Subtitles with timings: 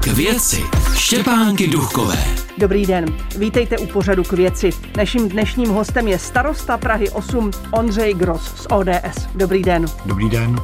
[0.00, 0.62] K věci
[0.94, 2.24] Štěpánky Duchové.
[2.58, 3.04] Dobrý den,
[3.38, 4.70] vítejte u pořadu k věci.
[4.96, 9.26] Naším dnešním hostem je starosta Prahy 8 Ondřej Gros z ODS.
[9.34, 9.86] Dobrý den.
[10.06, 10.56] Dobrý den.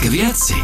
[0.00, 0.54] K věci.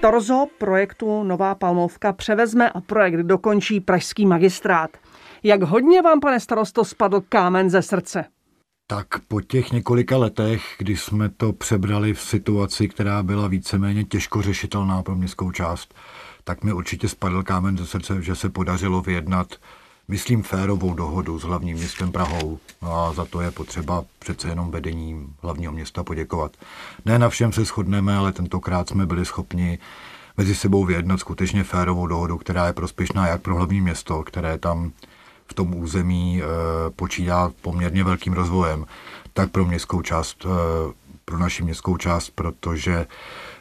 [0.00, 4.90] Torzo projektu Nová Palmovka převezme a projekt dokončí pražský magistrát.
[5.42, 8.24] Jak hodně vám, pane starosto, spadl kámen ze srdce?
[8.88, 14.42] Tak po těch několika letech, kdy jsme to přebrali v situaci, která byla víceméně těžko
[14.42, 15.94] řešitelná pro městskou část,
[16.44, 19.54] tak mi určitě spadl kámen ze srdce, že se podařilo vyjednat,
[20.08, 22.58] myslím, férovou dohodu s hlavním městem Prahou.
[22.82, 26.52] No a za to je potřeba přece jenom vedením hlavního města poděkovat.
[27.04, 29.78] Ne na všem se shodneme, ale tentokrát jsme byli schopni
[30.36, 34.92] mezi sebou vyjednat skutečně férovou dohodu, která je prospěšná jak pro hlavní město, které tam
[35.48, 36.46] v tom území eh,
[36.96, 38.86] počítá poměrně velkým rozvojem,
[39.32, 40.92] tak pro městskou část, eh,
[41.24, 43.06] pro naši městskou část, protože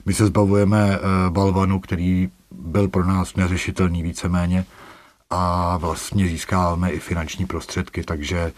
[0.05, 4.65] my se zbavujeme eh, balvanu, který byl pro nás neřešitelný víceméně
[5.29, 8.51] a vlastně získáváme i finanční prostředky, takže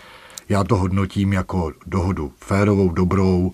[0.50, 3.52] já to hodnotím jako dohodu férovou, dobrou.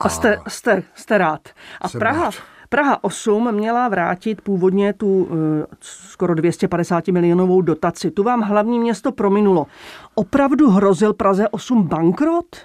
[0.00, 1.48] A, a jste, jste, jste rád.
[1.80, 2.34] A Praha, rád.
[2.74, 5.36] Praha 8 měla vrátit původně tu uh,
[5.80, 8.10] skoro 250 milionovou dotaci.
[8.10, 9.66] Tu vám hlavní město prominulo.
[10.14, 12.56] Opravdu hrozil Praze 8 bankrot?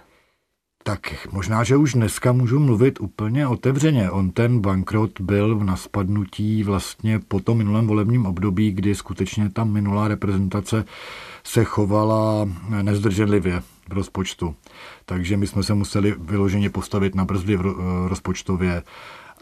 [0.83, 0.99] Tak
[1.31, 4.11] možná, že už dneska můžu mluvit úplně otevřeně.
[4.11, 9.71] On ten bankrot byl v naspadnutí vlastně po tom minulém volebním období, kdy skutečně tam
[9.71, 10.85] minulá reprezentace
[11.43, 12.49] se chovala
[12.81, 14.55] nezdrženlivě v rozpočtu.
[15.05, 17.75] Takže my jsme se museli vyloženě postavit na brzdy v
[18.07, 18.83] rozpočtově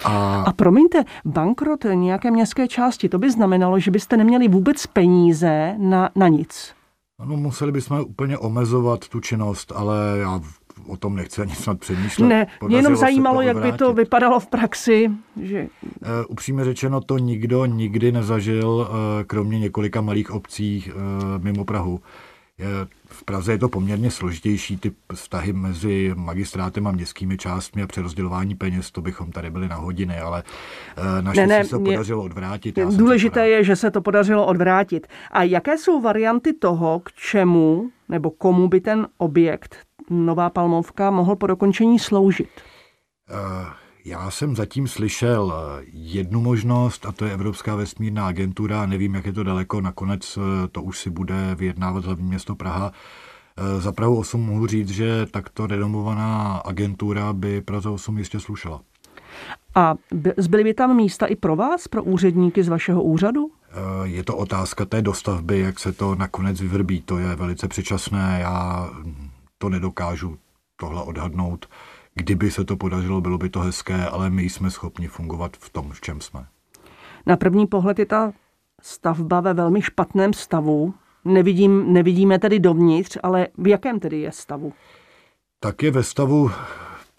[0.03, 0.44] a...
[0.48, 6.09] a promiňte, bankrot nějaké městské části, to by znamenalo, že byste neměli vůbec peníze na,
[6.16, 6.73] na nic.
[7.20, 10.42] Ano, museli bychom úplně omezovat tu činnost, ale já
[10.88, 12.28] o tom nechci ani snad přemýšlet.
[12.28, 15.12] Ne, mě jenom zajímalo, jak by to vypadalo v praxi.
[15.42, 15.62] Že...
[15.62, 18.88] Uh, upřímně řečeno, to nikdo nikdy nezažil, uh,
[19.28, 22.00] kromě několika malých obcí uh, mimo Prahu.
[23.06, 28.56] V Praze je to poměrně složitější, ty vztahy mezi magistrátem a městskými částmi a přerozdělování
[28.56, 30.44] peněz, to bychom tady byli na hodiny, ale
[30.97, 32.79] eh, naštěstí ne, ne, se to podařilo odvrátit.
[32.97, 35.07] Důležité je, že se to podařilo odvrátit.
[35.31, 39.78] A jaké jsou varianty toho, k čemu nebo komu by ten objekt
[40.09, 42.50] Nová Palmovka mohl po dokončení sloužit?
[43.29, 43.67] Uh,
[44.07, 48.85] já jsem zatím slyšel eh, jednu možnost, a to je Evropská vesmírná agentura.
[48.85, 52.91] Nevím, jak je to daleko, nakonec eh, to už si bude vyjednávat hlavní město Praha.
[53.57, 58.81] Eh, za Prahu 8 mohu říct, že takto renomovaná agentura by Praze 8 jistě slušela.
[59.75, 59.96] A
[60.38, 63.51] zbyly by tam místa i pro vás, pro úředníky z vašeho úřadu?
[64.03, 67.01] Je to otázka té dostavby, jak se to nakonec vyvrbí.
[67.01, 68.90] To je velice předčasné, já
[69.57, 70.38] to nedokážu
[70.78, 71.67] tohle odhadnout.
[72.17, 75.91] Kdyby se to podařilo, bylo by to hezké, ale my jsme schopni fungovat v tom,
[75.91, 76.45] v čem jsme.
[77.25, 78.33] Na první pohled je ta
[78.81, 80.94] stavba ve velmi špatném stavu.
[81.25, 84.73] Nevidím, nevidíme tedy dovnitř, ale v jakém tedy je stavu?
[85.59, 86.51] Tak je ve stavu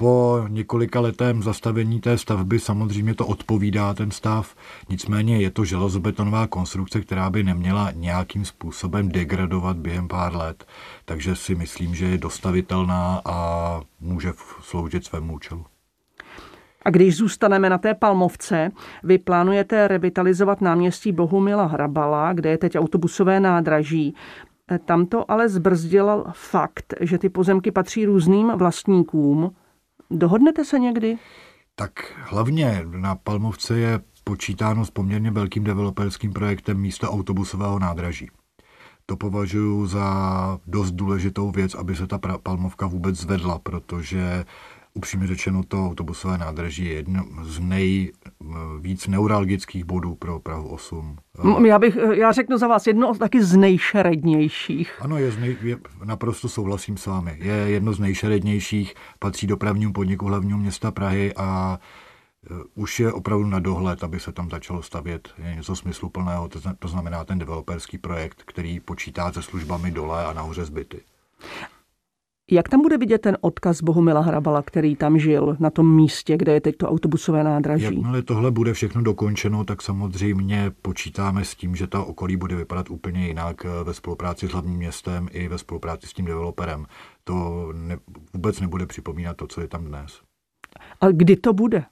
[0.00, 4.54] po několika letém zastavení té stavby samozřejmě to odpovídá ten stav,
[4.88, 10.66] nicméně je to železobetonová konstrukce, která by neměla nějakým způsobem degradovat během pár let,
[11.04, 15.64] takže si myslím, že je dostavitelná a může sloužit svému účelu.
[16.84, 18.70] A když zůstaneme na té Palmovce,
[19.02, 24.14] vy plánujete revitalizovat náměstí Bohumila Hrabala, kde je teď autobusové nádraží.
[24.84, 29.50] Tam to ale zbrzdil fakt, že ty pozemky patří různým vlastníkům,
[30.10, 31.18] Dohodnete se někdy?
[31.74, 38.30] Tak hlavně na Palmovce je počítáno s poměrně velkým developerským projektem místo autobusového nádraží.
[39.06, 44.44] To považuji za dost důležitou věc, aby se ta Palmovka vůbec zvedla, protože
[44.94, 47.58] upřímně řečeno to autobusové nádraží je jedno z
[48.48, 51.16] nejvíc neuralgických bodů pro Prahu 8.
[51.66, 54.92] Já, bych, já řeknu za vás jedno taky z nejšerednějších.
[55.00, 57.36] Ano, je, nej, je, naprosto souhlasím s vámi.
[57.38, 61.78] Je jedno z nejšerednějších, patří dopravnímu podniku hlavního města Prahy a
[62.50, 66.48] e, už je opravdu na dohled, aby se tam začalo stavět něco smysluplného,
[66.78, 71.00] to znamená ten developerský projekt, který počítá se službami dole a nahoře zbyty.
[72.50, 76.52] Jak tam bude vidět ten odkaz Bohumila Hrabala, který tam žil na tom místě, kde
[76.52, 77.84] je teď to autobusové nádraží?
[77.84, 82.90] Jakmile tohle bude všechno dokončeno, tak samozřejmě počítáme s tím, že ta okolí bude vypadat
[82.90, 86.86] úplně jinak eh, ve spolupráci s hlavním městem i ve spolupráci s tím developerem.
[87.24, 87.98] To ne,
[88.34, 90.20] vůbec nebude připomínat to, co je tam dnes.
[91.00, 91.84] A kdy to bude?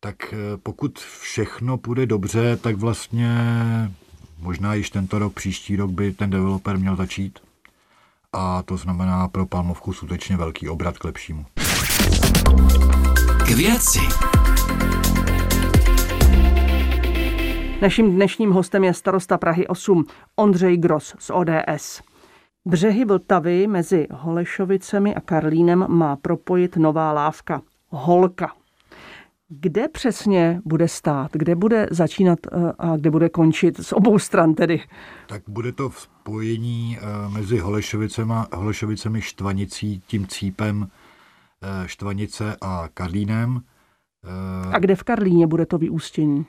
[0.00, 3.36] Tak eh, pokud všechno půjde dobře, tak vlastně
[4.38, 7.38] možná již tento rok, příští rok by ten developer měl začít
[8.34, 11.46] a to znamená pro Palmovku skutečně velký obrat k lepšímu.
[13.46, 14.00] K věci.
[17.82, 20.04] Naším dnešním hostem je starosta Prahy 8
[20.36, 22.02] Ondřej Gros z ODS.
[22.64, 27.62] Břehy Vltavy mezi Holešovicemi a Karlínem má propojit nová lávka.
[27.88, 28.63] Holka.
[29.60, 31.30] Kde přesně bude stát?
[31.32, 33.80] Kde bude začínat eh, a kde bude končit?
[33.80, 34.82] Z obou stran tedy.
[35.26, 40.88] Tak bude to v spojení eh, mezi Holešovicemi, Holešovicemi Štvanicí, tím cípem
[41.62, 43.60] eh, Štvanice a Karlínem.
[44.72, 46.46] A kde v Karlíně bude to vyústění?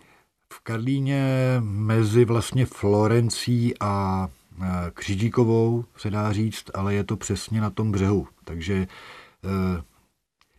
[0.54, 1.26] V Karlíně
[1.60, 4.28] mezi vlastně Florencí a
[4.94, 8.28] Křižíkovou se dá říct, ale je to přesně na tom břehu.
[8.44, 8.88] Takže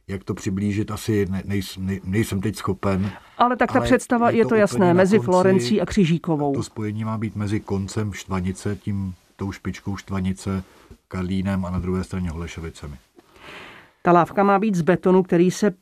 [0.08, 1.60] jak to přiblížit, asi ne, nej,
[2.04, 3.10] nejsem teď schopen.
[3.38, 6.54] Ale tak ta ale představa je, je to, jasné, mezi konci, Florencí a Křižíkovou.
[6.54, 10.64] To spojení má být mezi koncem Štvanice, tím tou špičkou Štvanice,
[11.08, 12.96] Karlínem a na druhé straně Holešovicemi.
[14.02, 15.74] Ta lávka má být z betonu, který se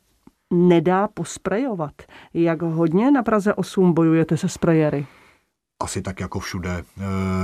[0.53, 1.93] nedá posprejovat.
[2.33, 5.07] Jak hodně na Praze 8 bojujete se sprejery?
[5.83, 6.71] Asi tak jako všude.
[6.71, 6.83] E,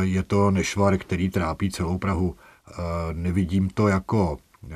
[0.01, 2.35] je to nešvar, který trápí celou Prahu.
[2.35, 2.73] E,
[3.13, 4.37] nevidím to jako
[4.71, 4.75] e,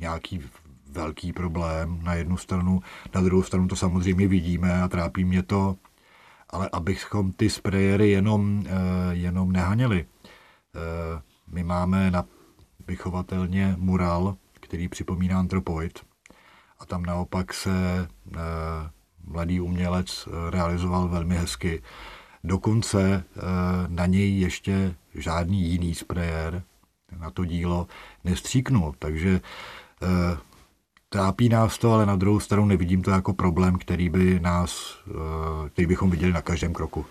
[0.00, 0.40] nějaký
[0.90, 2.80] velký problém na jednu stranu,
[3.14, 5.76] na druhou stranu to samozřejmě vidíme a trápí mě to,
[6.50, 8.70] ale abychom ty sprejery jenom, eh,
[9.10, 10.06] jenom nehaněli.
[10.06, 12.24] Eh, my máme na
[12.86, 16.00] vychovatelně mural, který připomíná antropoid
[16.78, 18.38] a tam naopak se eh,
[19.24, 21.82] mladý umělec realizoval velmi hezky.
[22.44, 23.24] Dokonce
[23.88, 26.62] na něj ještě žádný jiný sprejer
[27.16, 27.86] na to dílo
[28.24, 29.40] nestříknul, takže
[31.08, 35.68] trápí nás to, ale na druhou stranu nevidím to jako problém, který by nás, eh,
[35.68, 37.04] který bychom viděli na každém kroku.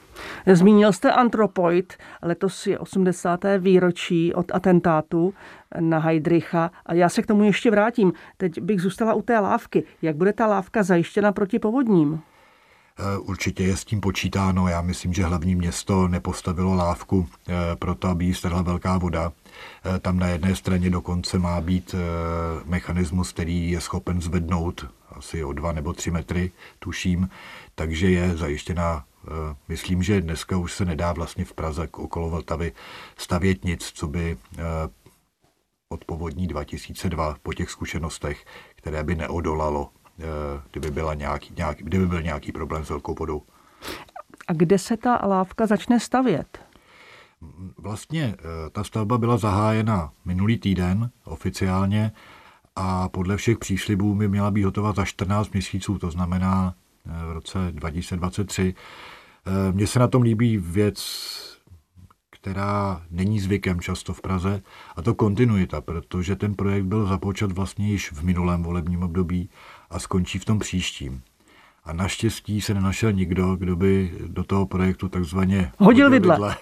[0.53, 3.59] Zmínil jste Antropoid, letos je 80.
[3.59, 5.33] výročí od atentátu
[5.79, 8.13] na Heidricha a já se k tomu ještě vrátím.
[8.37, 9.83] Teď bych zůstala u té lávky.
[10.01, 12.21] Jak bude ta lávka zajištěna proti povodním?
[12.99, 14.67] Eh, určitě je s tím počítáno.
[14.67, 17.29] Já myslím, že hlavní město nepostavilo lávku
[17.79, 19.31] proto, aby jí strhla velká voda.
[19.85, 21.99] Eh, tam na jedné straně dokonce má být eh,
[22.65, 27.29] mechanismus, který je schopen zvednout asi o dva nebo tři metry, tuším,
[27.75, 32.71] takže je zajištěna eh, Myslím, že dneska už se nedá vlastně v Praze okolo Vltavy
[33.17, 34.37] stavět nic, co by
[35.89, 38.45] od povodní 2002 po těch zkušenostech,
[38.75, 39.89] které by neodolalo,
[40.71, 43.41] kdyby, byla nějaký, nějaký, kdyby byl nějaký problém s velkou vodou.
[44.47, 46.67] A kde se ta lávka začne stavět?
[47.77, 52.11] Vlastně eh, ta stavba byla zahájena minulý týden oficiálně
[52.75, 56.73] a podle všech příslibů by měla být hotová za 14 měsíců, to znamená
[57.05, 58.75] eh, v roce 2023.
[59.45, 60.97] Eh, mně se na tom líbí věc,
[62.29, 64.61] která není zvykem často v Praze,
[64.95, 69.49] a to kontinuita, protože ten projekt byl započat vlastně již v minulém volebním období
[69.89, 71.21] a skončí v tom příštím.
[71.83, 76.35] A naštěstí se nenašel nikdo, kdo by do toho projektu takzvaně hodil vidle.
[76.35, 76.55] vidle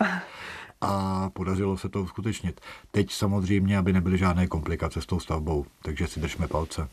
[0.82, 2.62] a podařilo se to uskutečnit.
[2.92, 6.88] Teď samozřejmě, aby nebyly žádné komplikace s tou stavbou, takže si držme palce.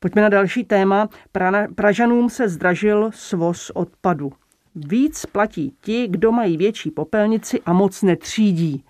[0.00, 1.08] Pojďme na další téma.
[1.34, 4.32] Pra- Pražanům se zdražil svoz odpadu.
[4.74, 8.84] Víc platí ti, kdo mají větší popelnici a moc netřídí.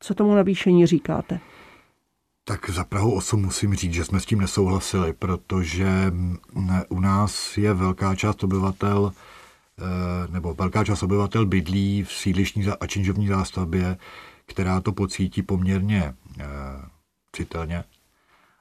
[0.00, 1.40] Co tomu navýšení říkáte?
[2.52, 6.12] Tak za Prahu 8 musím říct, že jsme s tím nesouhlasili, protože
[6.88, 9.12] u nás je velká část obyvatel
[9.78, 13.96] Eh, nebo velká část obyvatel bydlí v sídlišní a činžovní zástavbě,
[14.46, 16.44] která to pocítí poměrně eh,
[17.36, 17.84] citelně.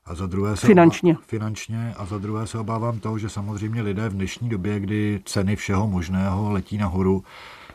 [0.05, 1.11] A za druhé se finančně.
[1.11, 1.93] Obávám, finančně.
[1.97, 5.87] A za druhé se obávám toho, že samozřejmě lidé v dnešní době, kdy ceny všeho
[5.87, 7.23] možného letí nahoru,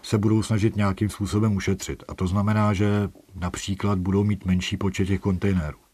[0.03, 2.05] se budou snažit nějakým způsobem ušetřit.
[2.09, 5.86] A to znamená, že například budou mít menší počet těch kontejnerů.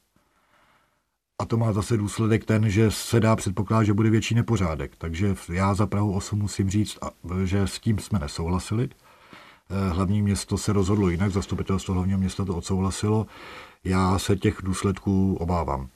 [1.39, 4.93] A to má zase důsledek ten, že se dá předpokládat, že bude větší nepořádek.
[4.99, 6.99] Takže já za Prahu 8 musím říct,
[7.45, 8.89] že s tím jsme nesouhlasili.
[9.71, 13.27] Eh, hlavní město se rozhodlo jinak, zastupitelstvo hlavního města to odsouhlasilo.
[13.85, 15.89] Já se těch důsledků obávám.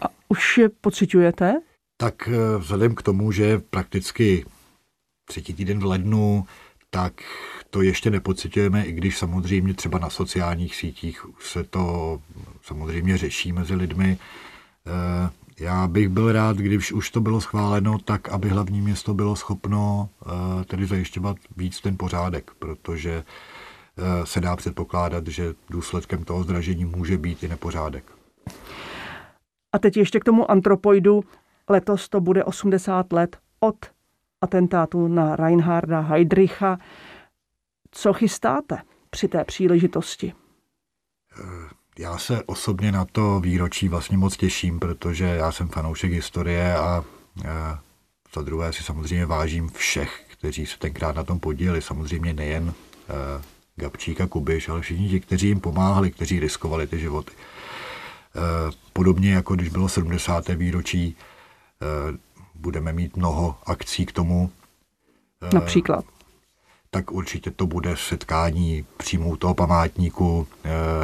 [0.00, 1.54] A už je pocitujete?
[1.96, 4.44] Tak eh, vzhledem k tomu, že prakticky
[5.24, 6.46] třetí týden v lednu,
[6.90, 7.12] tak
[7.70, 12.18] to ještě nepocitujeme, i když samozřejmě třeba na sociálních sítích se to
[12.62, 14.18] samozřejmě řeší mezi lidmi.
[14.88, 15.30] Eh,
[15.60, 20.08] já bych byl rád, když už to bylo schváleno, tak aby hlavní město bylo schopno
[20.26, 23.24] eh, tedy zajišťovat víc ten pořádek, protože
[23.98, 28.04] eh, se dá předpokládat, že důsledkem toho zdražení může být i nepořádek.
[29.72, 31.24] A teď ještě k tomu antropoidu.
[31.70, 33.76] Letos to bude 80 let od
[34.40, 36.78] atentátu na Reinharda Heydricha.
[37.90, 38.78] Co chystáte
[39.10, 40.34] při té příležitosti?
[41.98, 47.04] Já se osobně na to výročí vlastně moc těším, protože já jsem fanoušek historie a
[48.34, 51.82] za druhé si samozřejmě vážím všech, kteří se tenkrát na tom podíleli.
[51.82, 52.74] Samozřejmě nejen
[53.76, 57.32] Gabčík a Kubiš, ale všichni ti, kteří jim pomáhali, kteří riskovali ty životy.
[58.92, 60.48] Podobně jako když bylo 70.
[60.48, 61.16] výročí,
[62.54, 64.50] budeme mít mnoho akcí k tomu.
[65.54, 66.04] Například?
[66.90, 70.46] Tak určitě to bude setkání přímo toho památníku,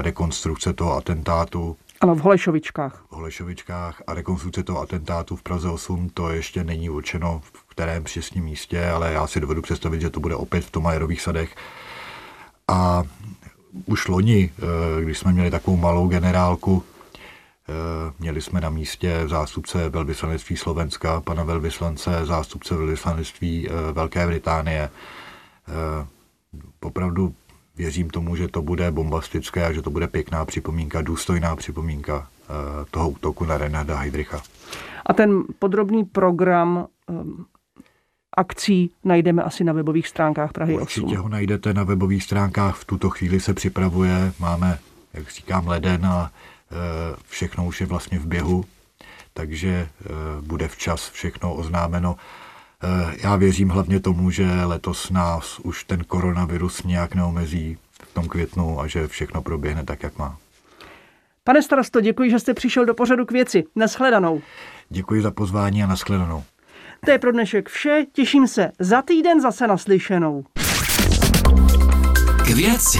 [0.01, 1.77] rekonstrukce toho atentátu.
[2.01, 3.05] Ano, v Holešovičkách.
[3.11, 8.05] V Holešovičkách a rekonstrukce toho atentátu v Praze 8, to ještě není určeno v kterém
[8.05, 11.57] přesním místě, ale já si dovedu představit, že to bude opět v Tomajerových sadech.
[12.69, 13.03] A
[13.87, 14.51] už loni,
[15.01, 16.85] když jsme měli takovou malou generálku,
[18.19, 24.91] Měli jsme na místě zástupce velvyslanectví Slovenska, pana velvyslance, zástupce velvyslanectví Velké Británie.
[26.81, 27.35] Opravdu
[27.77, 32.29] věřím tomu, že to bude bombastické a že to bude pěkná připomínka, důstojná připomínka
[32.91, 34.43] toho útoku na Renada Heydricha.
[35.07, 36.87] A ten podrobný program
[38.37, 40.83] akcí najdeme asi na webových stránkách Prahy 8.
[40.83, 42.77] Určitě ho najdete na webových stránkách.
[42.77, 44.33] V tuto chvíli se připravuje.
[44.39, 44.79] Máme,
[45.15, 46.31] jak říkám, leden a
[46.75, 48.65] Eh, všechno už je vlastně v běhu,
[49.35, 50.09] takže eh,
[50.41, 52.17] bude včas všechno oznámeno.
[52.85, 58.29] Eh, já věřím hlavně tomu, že letos nás už ten koronavirus nějak neomezí v tom
[58.29, 60.37] květnu a že všechno proběhne tak, jak má.
[61.45, 63.65] Pane starosto, děkuji, že jste přišel do pořadu k věci.
[63.77, 64.43] Naschledanou.
[64.89, 66.45] Děkuji za pozvání a naschledanou.
[67.05, 68.07] To je pro dnešek vše.
[68.13, 70.45] Těším se za týden zase naslyšenou.
[72.45, 72.99] K věci.